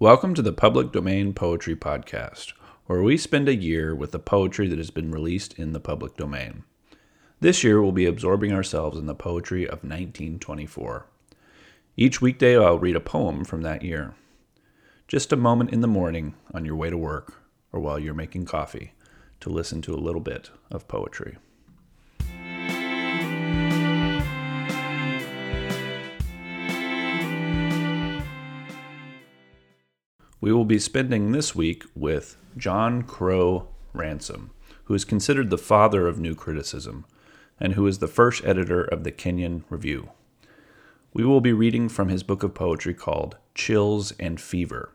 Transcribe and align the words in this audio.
Welcome 0.00 0.32
to 0.34 0.42
the 0.42 0.52
Public 0.52 0.92
Domain 0.92 1.34
Poetry 1.34 1.74
Podcast, 1.74 2.52
where 2.86 3.02
we 3.02 3.16
spend 3.16 3.48
a 3.48 3.56
year 3.56 3.96
with 3.96 4.12
the 4.12 4.20
poetry 4.20 4.68
that 4.68 4.78
has 4.78 4.92
been 4.92 5.10
released 5.10 5.58
in 5.58 5.72
the 5.72 5.80
public 5.80 6.16
domain. 6.16 6.62
This 7.40 7.64
year, 7.64 7.82
we'll 7.82 7.90
be 7.90 8.06
absorbing 8.06 8.52
ourselves 8.52 8.96
in 8.96 9.06
the 9.06 9.14
poetry 9.16 9.64
of 9.64 9.82
1924. 9.82 11.06
Each 11.96 12.20
weekday, 12.20 12.56
I'll 12.56 12.78
read 12.78 12.94
a 12.94 13.00
poem 13.00 13.44
from 13.44 13.62
that 13.62 13.82
year. 13.82 14.14
Just 15.08 15.32
a 15.32 15.36
moment 15.36 15.72
in 15.72 15.80
the 15.80 15.88
morning 15.88 16.34
on 16.54 16.64
your 16.64 16.76
way 16.76 16.90
to 16.90 16.96
work 16.96 17.42
or 17.72 17.80
while 17.80 17.98
you're 17.98 18.14
making 18.14 18.44
coffee 18.44 18.92
to 19.40 19.50
listen 19.50 19.82
to 19.82 19.94
a 19.94 19.96
little 19.96 20.20
bit 20.20 20.50
of 20.70 20.86
poetry. 20.86 21.38
We 30.40 30.52
will 30.52 30.64
be 30.64 30.78
spending 30.78 31.32
this 31.32 31.56
week 31.56 31.84
with 31.96 32.36
John 32.56 33.02
Crowe 33.02 33.66
Ransom, 33.92 34.52
who 34.84 34.94
is 34.94 35.04
considered 35.04 35.50
the 35.50 35.58
father 35.58 36.06
of 36.06 36.20
new 36.20 36.36
criticism 36.36 37.06
and 37.58 37.72
who 37.72 37.88
is 37.88 37.98
the 37.98 38.06
first 38.06 38.44
editor 38.44 38.84
of 38.84 39.02
the 39.02 39.10
Kenyon 39.10 39.64
Review. 39.68 40.10
We 41.12 41.24
will 41.24 41.40
be 41.40 41.52
reading 41.52 41.88
from 41.88 42.08
his 42.08 42.22
book 42.22 42.44
of 42.44 42.54
poetry 42.54 42.94
called 42.94 43.36
Chills 43.56 44.12
and 44.20 44.40
Fever. 44.40 44.92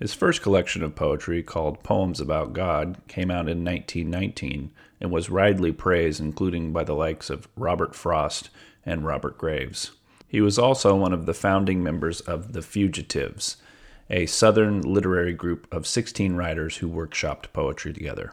His 0.00 0.12
first 0.12 0.42
collection 0.42 0.82
of 0.82 0.96
poetry, 0.96 1.44
called 1.44 1.84
Poems 1.84 2.20
About 2.20 2.52
God, 2.52 2.96
came 3.06 3.30
out 3.30 3.48
in 3.48 3.64
1919 3.64 4.72
and 5.00 5.12
was 5.12 5.30
widely 5.30 5.70
praised, 5.70 6.20
including 6.20 6.72
by 6.72 6.82
the 6.82 6.94
likes 6.94 7.30
of 7.30 7.46
Robert 7.54 7.94
Frost 7.94 8.50
and 8.84 9.04
Robert 9.04 9.38
Graves. 9.38 9.92
He 10.26 10.40
was 10.40 10.58
also 10.58 10.96
one 10.96 11.12
of 11.12 11.26
the 11.26 11.34
founding 11.34 11.80
members 11.80 12.20
of 12.22 12.54
The 12.54 12.62
Fugitives, 12.62 13.56
a 14.10 14.26
Southern 14.26 14.80
literary 14.80 15.32
group 15.32 15.72
of 15.72 15.86
16 15.86 16.34
writers 16.34 16.78
who 16.78 16.88
workshopped 16.88 17.52
poetry 17.52 17.92
together. 17.92 18.32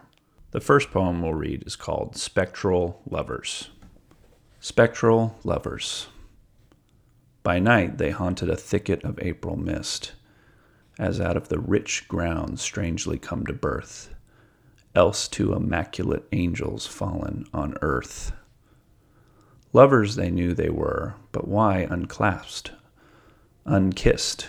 The 0.51 0.59
first 0.59 0.89
poem 0.89 1.21
we'll 1.21 1.35
read 1.35 1.63
is 1.67 1.75
called 1.75 2.17
Spectral 2.17 3.01
Lovers. 3.07 3.69
Spectral 4.59 5.37
Lovers. 5.43 6.07
By 7.43 7.59
night 7.59 7.99
they 7.99 8.09
haunted 8.09 8.49
a 8.49 8.57
thicket 8.57 9.03
of 9.03 9.19
April 9.21 9.55
mist, 9.55 10.13
as 10.97 11.21
out 11.21 11.37
of 11.37 11.49
the 11.49 11.59
rich 11.59 12.07
ground 12.07 12.59
strangely 12.59 13.19
come 13.19 13.45
to 13.45 13.53
birth, 13.53 14.13
else 14.95 15.27
to 15.29 15.53
immaculate 15.53 16.23
angels 16.31 16.87
fallen 16.87 17.45
on 17.53 17.77
earth. 17.83 18.31
Lovers 19.73 20.15
they 20.15 20.31
knew 20.31 20.55
they 20.55 20.69
were, 20.69 21.13
but 21.31 21.47
why 21.47 21.85
unclasped, 21.87 22.71
unkissed? 23.65 24.47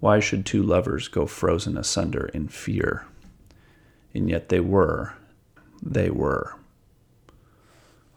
Why 0.00 0.18
should 0.18 0.46
two 0.46 0.62
lovers 0.62 1.08
go 1.08 1.26
frozen 1.26 1.76
asunder 1.76 2.30
in 2.32 2.48
fear? 2.48 3.06
And 4.14 4.28
yet 4.30 4.48
they 4.48 4.60
were, 4.60 5.12
they 5.82 6.10
were. 6.10 6.56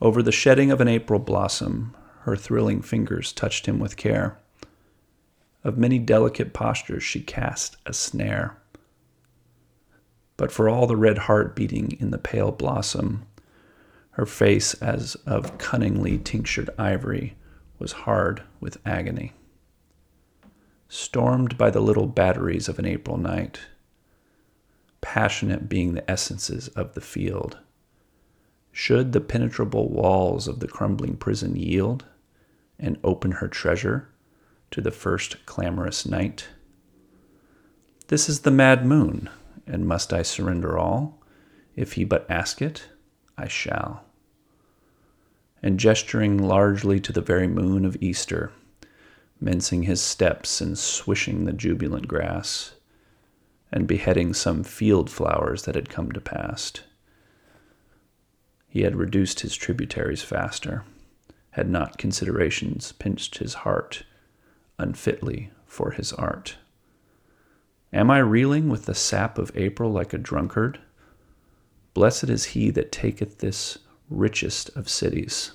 Over 0.02 0.24
the 0.24 0.32
shedding 0.32 0.72
of 0.72 0.80
an 0.80 0.88
April 0.88 1.20
blossom, 1.20 1.94
her 2.22 2.38
thrilling 2.38 2.82
fingers 2.82 3.34
touched 3.34 3.66
him 3.66 3.80
with 3.80 3.98
care. 3.98 4.38
Of 5.66 5.78
many 5.78 6.00
delicate 6.00 6.54
postures 6.54 7.04
she 7.04 7.22
cast 7.22 7.76
a 7.86 7.94
snare. 7.94 8.58
But 10.38 10.52
for 10.52 10.70
all 10.70 10.88
the 10.88 10.98
red 10.98 11.20
heart 11.20 11.56
beating 11.56 11.98
in 12.00 12.12
the 12.12 12.18
pale 12.18 12.52
blossom, 12.52 13.26
her 14.12 14.26
face 14.26 14.74
as 14.76 15.16
of 15.26 15.58
cunningly 15.58 16.18
tinctured 16.18 16.70
ivory 16.78 17.36
was 17.78 17.92
hard 17.92 18.42
with 18.62 18.78
agony 18.86 19.34
stormed 20.94 21.58
by 21.58 21.72
the 21.72 21.82
little 21.82 22.06
batteries 22.06 22.70
of 22.70 22.78
an 22.78 22.86
April 22.86 23.18
night, 23.18 23.62
passionate 25.02 25.68
being 25.68 25.96
the 25.96 26.10
essences 26.10 26.68
of 26.70 26.94
the 26.94 27.02
field. 27.02 27.58
Should 28.72 29.12
the 29.12 29.20
penetrable 29.20 29.90
walls 29.90 30.48
of 30.48 30.60
the 30.60 30.68
crumbling 30.68 31.18
prison 31.18 31.56
yield 31.56 32.06
and 32.78 33.00
open 33.04 33.32
her 33.32 33.48
treasure 33.48 34.10
to 34.70 34.82
the 34.82 34.92
first 34.92 35.44
clamorous 35.48 36.06
knight? 36.06 36.50
This 38.10 38.30
is 38.30 38.42
the 38.42 38.52
mad 38.52 38.86
moon, 38.86 39.32
and 39.66 39.88
must 39.88 40.14
I 40.14 40.22
surrender 40.22 40.78
all? 40.78 41.24
If 41.76 41.94
he 41.94 42.04
but 42.04 42.30
ask 42.30 42.62
it, 42.62 42.88
I 43.36 43.48
shall. 43.48 44.06
And 45.64 45.80
gesturing 45.80 46.38
largely 46.38 47.00
to 47.00 47.12
the 47.12 47.22
very 47.22 47.48
moon 47.48 47.84
of 47.84 47.98
Easter, 48.00 48.52
mincing 49.44 49.84
his 49.84 50.00
steps 50.02 50.62
and 50.62 50.78
swishing 50.78 51.44
the 51.44 51.52
jubilant 51.52 52.08
grass, 52.08 52.76
and 53.72 53.86
beheading 53.88 54.34
some 54.34 54.64
field 54.64 55.10
flowers 55.10 55.64
that 55.64 55.76
had 55.76 55.90
come 55.90 56.12
to 56.12 56.22
pass. 56.22 56.72
He 58.70 58.84
had 58.84 58.96
reduced 58.96 59.42
his 59.42 59.54
tributaries 59.56 60.24
faster, 60.24 60.86
had 61.52 61.70
not 61.70 61.98
considerations 61.98 62.94
pinched 62.94 63.40
his 63.40 63.54
heart 63.54 64.04
unfitly 64.80 65.52
for 65.66 65.92
his 65.92 66.14
art. 66.14 66.56
Am 67.92 68.10
I 68.10 68.20
reeling 68.20 68.70
with 68.70 68.86
the 68.86 68.96
sap 68.96 69.38
of 69.38 69.52
April 69.56 69.92
like 69.92 70.14
a 70.14 70.18
drunkard? 70.18 70.80
Blessed 71.94 72.30
is 72.30 72.46
he 72.46 72.72
that 72.72 72.92
taketh 72.92 73.40
this 73.40 73.78
richest 74.10 74.70
of 74.76 74.90
cities. 74.90 75.52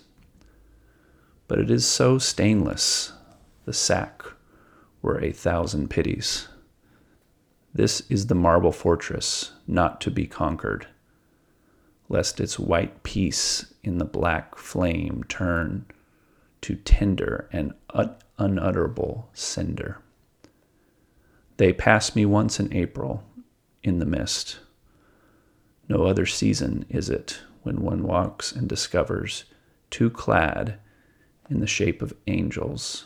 But 1.49 1.59
it 1.59 1.71
is 1.71 1.87
so 1.87 2.19
stainless, 2.19 3.13
the 3.69 3.75
sack 3.75 4.23
were 5.03 5.21
a 5.21 5.31
thousand 5.31 5.91
pities. 5.91 6.49
This 7.75 8.01
is 8.09 8.29
the 8.29 8.35
marble 8.35 8.73
fortress, 8.73 9.53
not 9.67 10.01
to 10.01 10.11
be 10.11 10.27
conquered, 10.27 10.87
lest 12.09 12.41
its 12.41 12.59
white 12.59 13.03
peace 13.03 13.75
in 13.85 13.99
the 13.99 14.07
black 14.07 14.57
flame 14.57 15.23
turn 15.29 15.85
to 16.63 16.77
tender 16.77 17.47
and 17.53 17.75
ut- 17.91 18.25
unutterable 18.39 19.29
cinder. 19.35 19.99
They 21.59 21.75
passed 21.75 22.17
me 22.17 22.25
once 22.25 22.59
in 22.59 22.73
April 22.73 23.23
in 23.83 23.99
the 23.99 24.07
mist. 24.07 24.61
No 25.91 26.05
other 26.05 26.25
season 26.25 26.87
is 26.89 27.11
it 27.11 27.41
when 27.65 27.83
one 27.83 28.03
walks 28.03 28.51
and 28.51 28.67
discovers 28.67 29.45
two 29.91 30.09
clad 30.09 30.79
in 31.51 31.61
the 31.61 31.67
shape 31.67 32.01
of 32.01 32.17
angels 32.27 33.05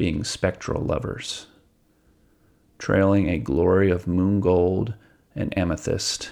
being 0.00 0.24
spectral 0.24 0.82
lovers, 0.82 1.46
trailing 2.78 3.28
a 3.28 3.38
glory 3.38 3.90
of 3.90 4.06
moon 4.06 4.40
gold 4.40 4.94
and 5.36 5.52
amethyst, 5.58 6.30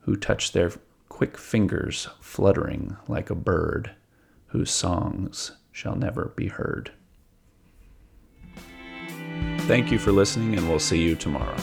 who 0.00 0.14
touch 0.14 0.52
their 0.52 0.70
quick 1.08 1.38
fingers 1.38 2.08
fluttering 2.20 2.94
like 3.08 3.30
a 3.30 3.34
bird 3.34 3.90
whose 4.48 4.70
songs 4.70 5.52
shall 5.72 5.96
never 5.96 6.34
be 6.36 6.48
heard. 6.48 6.92
Thank 9.60 9.90
you 9.90 9.98
for 9.98 10.12
listening, 10.12 10.58
and 10.58 10.68
we'll 10.68 10.78
see 10.78 11.02
you 11.02 11.14
tomorrow. 11.16 11.56